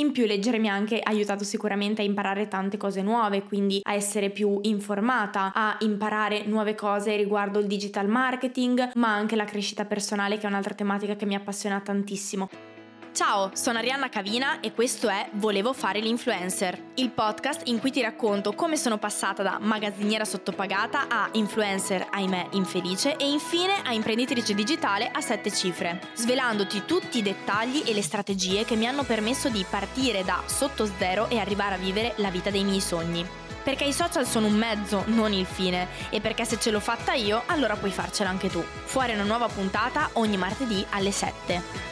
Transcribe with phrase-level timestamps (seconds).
[0.00, 3.92] In più leggere mi ha anche aiutato sicuramente a imparare tante cose nuove, quindi a
[3.92, 9.84] essere più informata, a imparare nuove cose riguardo il digital marketing, ma anche la crescita
[9.84, 12.69] personale che è un'altra tematica che mi appassiona tantissimo.
[13.12, 18.00] Ciao, sono Arianna Cavina e questo è Volevo fare l'influencer, il podcast in cui ti
[18.00, 24.54] racconto come sono passata da magazziniera sottopagata a influencer, ahimè, infelice e infine a imprenditrice
[24.54, 29.48] digitale a sette cifre, svelandoti tutti i dettagli e le strategie che mi hanno permesso
[29.48, 33.26] di partire da sotto zero e arrivare a vivere la vita dei miei sogni.
[33.62, 37.12] Perché i social sono un mezzo, non il fine, e perché se ce l'ho fatta
[37.12, 38.64] io, allora puoi farcela anche tu.
[38.84, 41.89] Fuori una nuova puntata ogni martedì alle 7.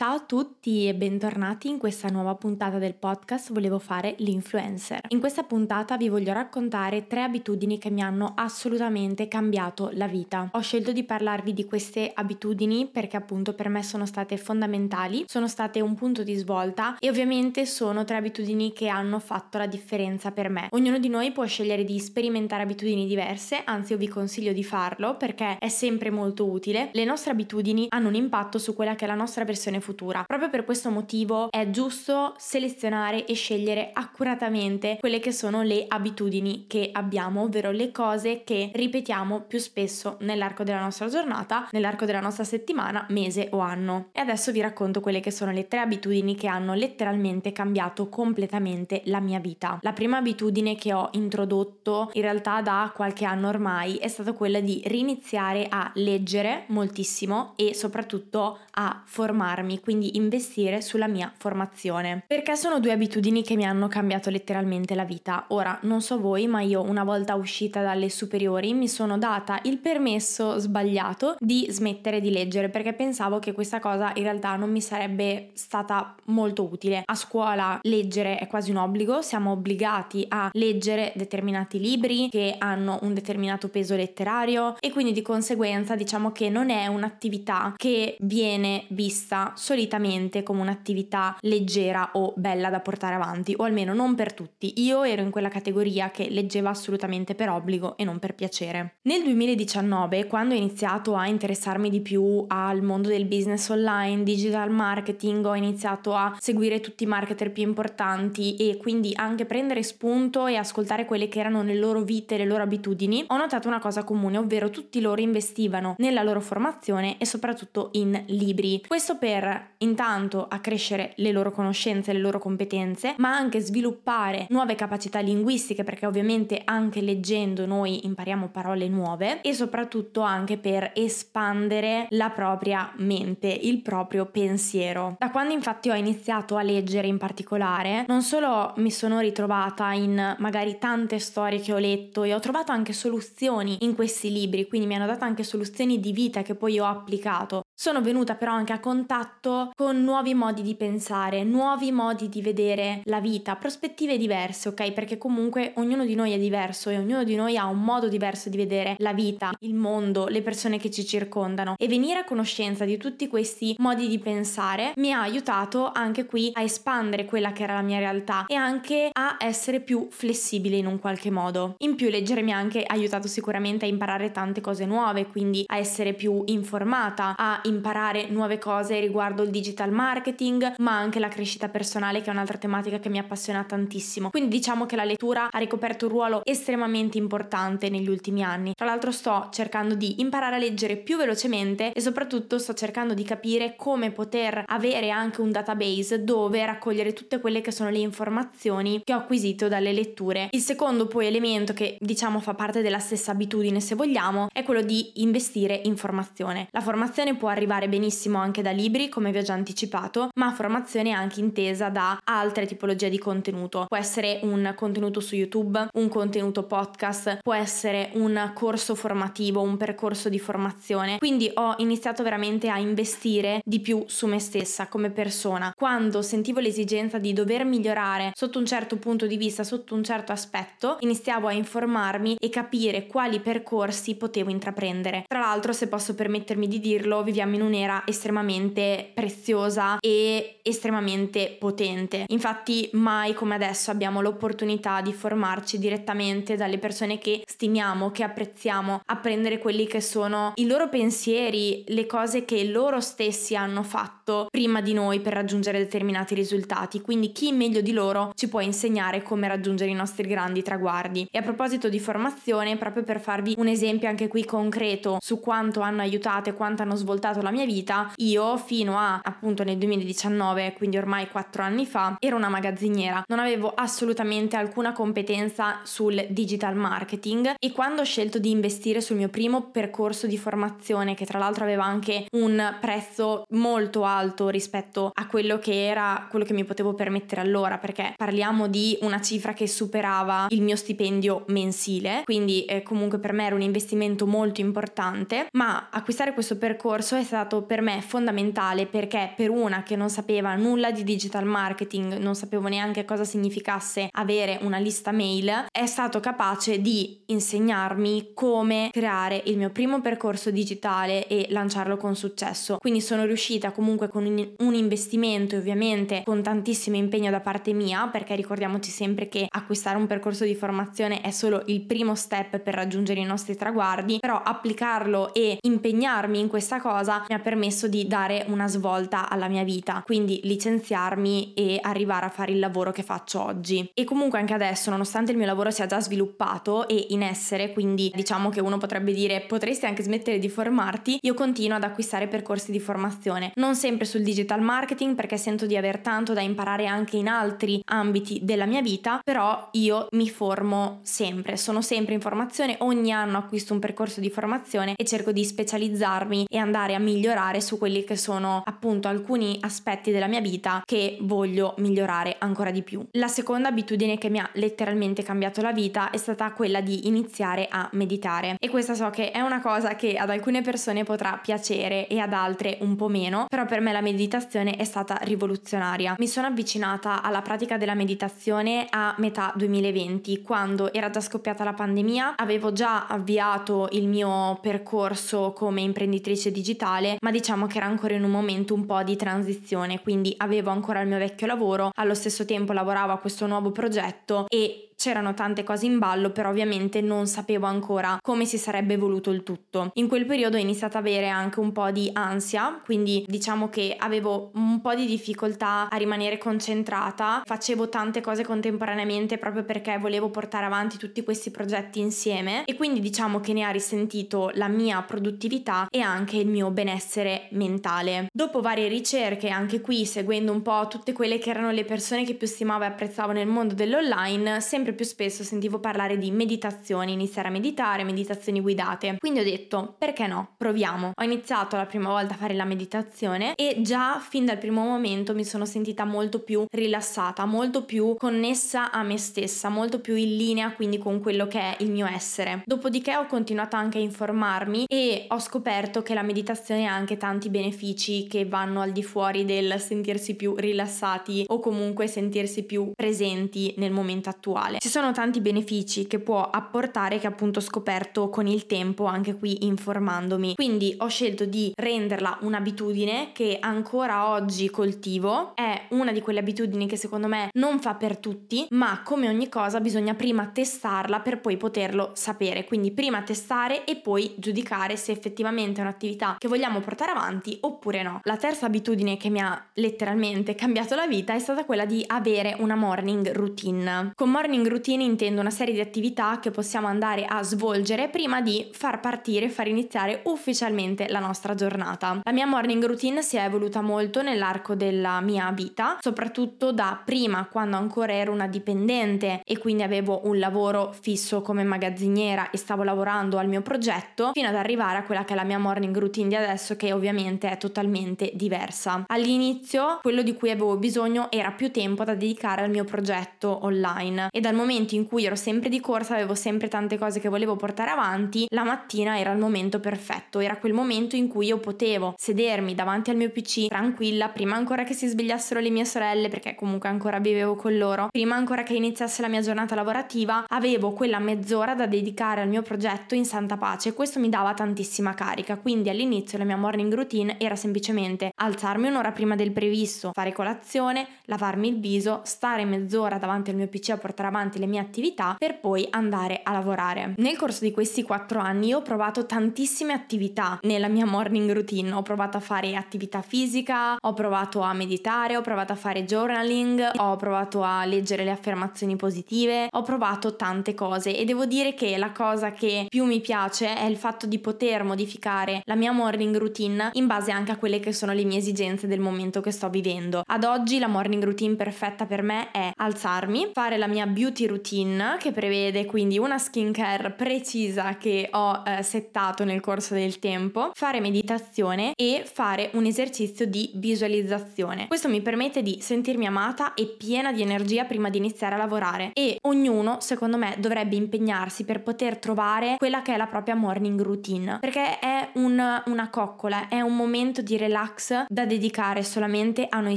[0.00, 5.00] Ciao a tutti e bentornati in questa nuova puntata del podcast Volevo fare l'influencer.
[5.08, 10.48] In questa puntata vi voglio raccontare tre abitudini che mi hanno assolutamente cambiato la vita.
[10.52, 15.46] Ho scelto di parlarvi di queste abitudini perché appunto per me sono state fondamentali, sono
[15.46, 20.30] state un punto di svolta e ovviamente sono tre abitudini che hanno fatto la differenza
[20.30, 20.68] per me.
[20.70, 25.18] Ognuno di noi può scegliere di sperimentare abitudini diverse, anzi io vi consiglio di farlo
[25.18, 26.88] perché è sempre molto utile.
[26.94, 30.22] Le nostre abitudini hanno un impatto su quella che è la nostra versione futura futura.
[30.24, 36.66] Proprio per questo motivo è giusto selezionare e scegliere accuratamente quelle che sono le abitudini
[36.68, 42.20] che abbiamo, ovvero le cose che ripetiamo più spesso nell'arco della nostra giornata, nell'arco della
[42.20, 44.10] nostra settimana, mese o anno.
[44.12, 49.02] E adesso vi racconto quelle che sono le tre abitudini che hanno letteralmente cambiato completamente
[49.06, 49.78] la mia vita.
[49.82, 54.60] La prima abitudine che ho introdotto in realtà da qualche anno ormai è stata quella
[54.60, 62.24] di riniziare a leggere moltissimo e soprattutto a formarmi quindi investire sulla mia formazione.
[62.26, 65.44] Perché sono due abitudini che mi hanno cambiato letteralmente la vita.
[65.48, 69.78] Ora, non so voi, ma io una volta uscita dalle superiori mi sono data il
[69.78, 74.80] permesso sbagliato di smettere di leggere perché pensavo che questa cosa in realtà non mi
[74.80, 77.02] sarebbe stata molto utile.
[77.04, 82.98] A scuola leggere è quasi un obbligo, siamo obbligati a leggere determinati libri che hanno
[83.02, 88.84] un determinato peso letterario e quindi di conseguenza diciamo che non è un'attività che viene
[88.88, 94.82] vista solitamente come un'attività leggera o bella da portare avanti, o almeno non per tutti.
[94.82, 98.96] Io ero in quella categoria che leggeva assolutamente per obbligo e non per piacere.
[99.02, 104.72] Nel 2019, quando ho iniziato a interessarmi di più al mondo del business online, digital
[104.72, 110.48] marketing, ho iniziato a seguire tutti i marketer più importanti e quindi anche prendere spunto
[110.48, 114.02] e ascoltare quelle che erano le loro vite, le loro abitudini, ho notato una cosa
[114.02, 118.82] comune, ovvero tutti loro investivano nella loro formazione e soprattutto in libri.
[118.84, 125.20] Questo per intanto accrescere le loro conoscenze, le loro competenze, ma anche sviluppare nuove capacità
[125.20, 132.30] linguistiche perché ovviamente anche leggendo noi impariamo parole nuove e soprattutto anche per espandere la
[132.30, 135.16] propria mente, il proprio pensiero.
[135.18, 140.36] Da quando infatti ho iniziato a leggere in particolare, non solo mi sono ritrovata in
[140.38, 144.86] magari tante storie che ho letto e ho trovato anche soluzioni in questi libri, quindi
[144.86, 147.62] mi hanno dato anche soluzioni di vita che poi ho applicato.
[147.74, 152.42] Sono venuta però anche a contatto contatto con nuovi modi di pensare, nuovi modi di
[152.42, 154.92] vedere la vita, prospettive diverse, ok?
[154.92, 158.48] Perché comunque ognuno di noi è diverso e ognuno di noi ha un modo diverso
[158.48, 162.84] di vedere la vita, il mondo, le persone che ci circondano e venire a conoscenza
[162.84, 167.64] di tutti questi modi di pensare mi ha aiutato anche qui a espandere quella che
[167.64, 171.74] era la mia realtà e anche a essere più flessibile in un qualche modo.
[171.78, 175.78] In più leggere mi ha anche aiutato sicuramente a imparare tante cose nuove, quindi a
[175.78, 181.28] essere più informata, a imparare nuove cose riguardo riguardo il digital marketing, ma anche la
[181.28, 184.30] crescita personale che è un'altra tematica che mi appassiona tantissimo.
[184.30, 188.74] Quindi diciamo che la lettura ha ricoperto un ruolo estremamente importante negli ultimi anni.
[188.74, 193.22] Tra l'altro sto cercando di imparare a leggere più velocemente e soprattutto sto cercando di
[193.22, 199.02] capire come poter avere anche un database dove raccogliere tutte quelle che sono le informazioni
[199.04, 200.48] che ho acquisito dalle letture.
[200.50, 204.82] Il secondo poi elemento che diciamo fa parte della stessa abitudine se vogliamo è quello
[204.82, 206.68] di investire in formazione.
[206.70, 211.10] La formazione può arrivare benissimo anche da libri come vi ho già anticipato, ma formazione
[211.10, 213.84] anche intesa da altre tipologie di contenuto.
[213.86, 219.76] Può essere un contenuto su YouTube, un contenuto podcast, può essere un corso formativo, un
[219.76, 221.18] percorso di formazione.
[221.18, 225.74] Quindi ho iniziato veramente a investire di più su me stessa come persona.
[225.76, 230.32] Quando sentivo l'esigenza di dover migliorare sotto un certo punto di vista, sotto un certo
[230.32, 235.24] aspetto, iniziavo a informarmi e capire quali percorsi potevo intraprendere.
[235.26, 242.24] Tra l'altro, se posso permettermi di dirlo, viviamo in un'era estremamente preziosa e estremamente potente.
[242.28, 249.02] Infatti mai come adesso abbiamo l'opportunità di formarci direttamente dalle persone che stimiamo, che apprezziamo,
[249.06, 254.80] apprendere quelli che sono i loro pensieri, le cose che loro stessi hanno fatto prima
[254.80, 257.00] di noi per raggiungere determinati risultati.
[257.00, 261.26] Quindi chi meglio di loro ci può insegnare come raggiungere i nostri grandi traguardi.
[261.30, 265.80] E a proposito di formazione, proprio per farvi un esempio anche qui concreto su quanto
[265.80, 270.74] hanno aiutato e quanto hanno svoltato la mia vita, io fino a appunto nel 2019,
[270.74, 276.74] quindi ormai 4 anni fa, ero una magazziniera, non avevo assolutamente alcuna competenza sul digital
[276.74, 281.38] marketing e quando ho scelto di investire sul mio primo percorso di formazione, che tra
[281.38, 286.64] l'altro aveva anche un prezzo molto alto rispetto a quello che era quello che mi
[286.64, 292.64] potevo permettere allora, perché parliamo di una cifra che superava il mio stipendio mensile, quindi
[292.64, 297.62] eh, comunque per me era un investimento molto importante, ma acquistare questo percorso è stato
[297.62, 302.68] per me fondamentale perché per una che non sapeva nulla di digital marketing, non sapevo
[302.68, 309.56] neanche cosa significasse avere una lista mail, è stato capace di insegnarmi come creare il
[309.56, 312.78] mio primo percorso digitale e lanciarlo con successo.
[312.78, 318.34] Quindi sono riuscita comunque con un investimento ovviamente con tantissimo impegno da parte mia, perché
[318.34, 323.20] ricordiamoci sempre che acquistare un percorso di formazione è solo il primo step per raggiungere
[323.20, 328.44] i nostri traguardi, però applicarlo e impegnarmi in questa cosa mi ha permesso di dare
[328.48, 333.42] una svolta alla mia vita, quindi licenziarmi e arrivare a fare il lavoro che faccio
[333.44, 333.90] oggi.
[333.94, 338.10] E comunque anche adesso, nonostante il mio lavoro sia già sviluppato e in essere, quindi
[338.14, 342.70] diciamo che uno potrebbe dire potresti anche smettere di formarti, io continuo ad acquistare percorsi
[342.72, 347.16] di formazione, non sempre sul digital marketing perché sento di aver tanto da imparare anche
[347.16, 352.76] in altri ambiti della mia vita, però io mi formo sempre, sono sempre in formazione,
[352.80, 357.60] ogni anno acquisto un percorso di formazione e cerco di specializzarmi e andare a migliorare
[357.60, 362.82] su quelli che sono appunto alcuni aspetti della mia vita che voglio migliorare ancora di
[362.82, 363.04] più.
[363.12, 367.66] La seconda abitudine che mi ha letteralmente cambiato la vita è stata quella di iniziare
[367.68, 372.06] a meditare e questa so che è una cosa che ad alcune persone potrà piacere
[372.06, 376.14] e ad altre un po' meno, però per me la meditazione è stata rivoluzionaria.
[376.18, 381.72] Mi sono avvicinata alla pratica della meditazione a metà 2020, quando era già scoppiata la
[381.72, 388.14] pandemia, avevo già avviato il mio percorso come imprenditrice digitale, ma diciamo che era ancora
[388.14, 392.14] in un momento un po' di transizione, quindi avevo ancora il mio vecchio lavoro, allo
[392.14, 397.00] stesso tempo lavoravo a questo nuovo progetto e C'erano tante cose in ballo, però ovviamente
[397.00, 399.92] non sapevo ancora come si sarebbe evoluto il tutto.
[399.94, 403.96] In quel periodo ho iniziato ad avere anche un po' di ansia, quindi diciamo che
[403.98, 410.28] avevo un po' di difficoltà a rimanere concentrata, facevo tante cose contemporaneamente proprio perché volevo
[410.28, 415.00] portare avanti tutti questi progetti insieme e quindi diciamo che ne ha risentito la mia
[415.00, 418.26] produttività e anche il mio benessere mentale.
[418.30, 422.34] Dopo varie ricerche, anche qui seguendo un po' tutte quelle che erano le persone che
[422.34, 427.12] più stimavo e apprezzavo nel mondo dell'online, sempre sempre più spesso sentivo parlare di meditazioni,
[427.12, 429.16] iniziare a meditare, meditazioni guidate.
[429.18, 430.54] Quindi ho detto, perché no?
[430.56, 431.12] Proviamo.
[431.14, 435.34] Ho iniziato la prima volta a fare la meditazione e già fin dal primo momento
[435.34, 440.36] mi sono sentita molto più rilassata, molto più connessa a me stessa, molto più in
[440.36, 442.62] linea quindi con quello che è il mio essere.
[442.64, 447.48] Dopodiché ho continuato anche a informarmi e ho scoperto che la meditazione ha anche tanti
[447.50, 453.74] benefici che vanno al di fuori del sentirsi più rilassati o comunque sentirsi più presenti
[453.76, 454.78] nel momento attuale.
[454.80, 459.36] Ci sono tanti benefici che può apportare che appunto ho scoperto con il tempo anche
[459.36, 460.54] qui informandomi.
[460.54, 465.54] Quindi ho scelto di renderla un'abitudine che ancora oggi coltivo.
[465.54, 469.50] È una di quelle abitudini che secondo me non fa per tutti, ma come ogni
[469.50, 472.64] cosa bisogna prima testarla per poi poterlo sapere.
[472.64, 478.02] Quindi prima testare e poi giudicare se effettivamente è un'attività che vogliamo portare avanti oppure
[478.02, 478.20] no.
[478.22, 482.56] La terza abitudine che mi ha letteralmente cambiato la vita è stata quella di avere
[482.60, 484.12] una morning routine.
[484.14, 488.68] Con morning routine intendo una serie di attività che possiamo andare a svolgere prima di
[488.72, 492.20] far partire, far iniziare ufficialmente la nostra giornata.
[492.22, 497.46] La mia morning routine si è evoluta molto nell'arco della mia vita, soprattutto da prima
[497.50, 502.82] quando ancora ero una dipendente e quindi avevo un lavoro fisso come magazziniera e stavo
[502.82, 506.28] lavorando al mio progetto, fino ad arrivare a quella che è la mia morning routine
[506.28, 509.04] di adesso che ovviamente è totalmente diversa.
[509.08, 514.28] All'inizio quello di cui avevo bisogno era più tempo da dedicare al mio progetto online
[514.30, 517.28] e da dal momento in cui ero sempre di corsa, avevo sempre tante cose che
[517.28, 521.58] volevo portare avanti, la mattina era il momento perfetto, era quel momento in cui io
[521.58, 526.28] potevo sedermi davanti al mio PC tranquilla, prima ancora che si svegliassero le mie sorelle,
[526.28, 530.90] perché comunque ancora vivevo con loro, prima ancora che iniziasse la mia giornata lavorativa, avevo
[530.94, 533.94] quella mezz'ora da dedicare al mio progetto in santa pace.
[533.94, 539.12] Questo mi dava tantissima carica, quindi all'inizio la mia morning routine era semplicemente alzarmi un'ora
[539.12, 543.96] prima del previsto, fare colazione, lavarmi il viso, stare mezz'ora davanti al mio PC a
[543.96, 547.14] portare avanti le mie attività per poi andare a lavorare.
[547.16, 552.02] Nel corso di questi quattro anni ho provato tantissime attività nella mia morning routine, ho
[552.02, 557.16] provato a fare attività fisica, ho provato a meditare, ho provato a fare journaling, ho
[557.16, 562.12] provato a leggere le affermazioni positive, ho provato tante cose e devo dire che la
[562.12, 566.90] cosa che più mi piace è il fatto di poter modificare la mia morning routine
[566.92, 570.22] in base anche a quelle che sono le mie esigenze del momento che sto vivendo.
[570.26, 575.16] Ad oggi la morning routine perfetta per me è alzarmi, fare la mia beauty routine
[575.18, 581.00] che prevede quindi una skincare precisa che ho eh, settato nel corso del tempo, fare
[581.00, 584.86] meditazione e fare un esercizio di visualizzazione.
[584.88, 589.10] Questo mi permette di sentirmi amata e piena di energia prima di iniziare a lavorare
[589.12, 594.00] e ognuno secondo me dovrebbe impegnarsi per poter trovare quella che è la propria morning
[594.00, 599.80] routine perché è un, una coccola, è un momento di relax da dedicare solamente a
[599.80, 599.96] noi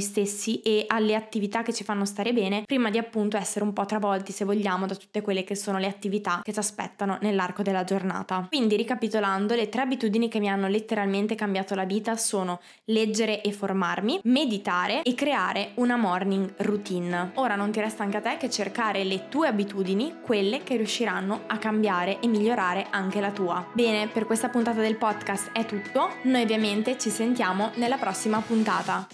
[0.00, 3.84] stessi e alle attività che ci fanno stare bene prima di appunto essere un po'
[3.84, 7.84] travolti se vogliamo da tutte quelle che sono le attività che ci aspettano nell'arco della
[7.84, 8.46] giornata.
[8.48, 13.52] Quindi ricapitolando, le tre abitudini che mi hanno letteralmente cambiato la vita sono leggere e
[13.52, 17.32] formarmi, meditare e creare una morning routine.
[17.34, 21.42] Ora non ti resta anche a te che cercare le tue abitudini, quelle che riusciranno
[21.46, 23.66] a cambiare e migliorare anche la tua.
[23.72, 29.06] Bene, per questa puntata del podcast è tutto, noi ovviamente ci sentiamo nella prossima puntata.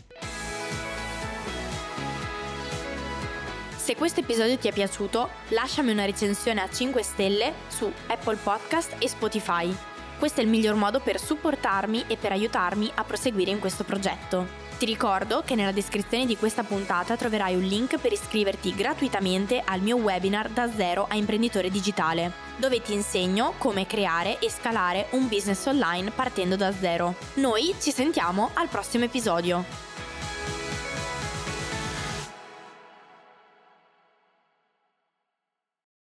[3.91, 8.95] Se questo episodio ti è piaciuto, lasciami una recensione a 5 stelle su Apple Podcast
[9.01, 9.77] e Spotify.
[10.17, 14.47] Questo è il miglior modo per supportarmi e per aiutarmi a proseguire in questo progetto.
[14.79, 19.81] Ti ricordo che nella descrizione di questa puntata troverai un link per iscriverti gratuitamente al
[19.81, 25.27] mio webinar da zero a imprenditore digitale, dove ti insegno come creare e scalare un
[25.27, 27.17] business online partendo da zero.
[27.35, 29.90] Noi ci sentiamo al prossimo episodio.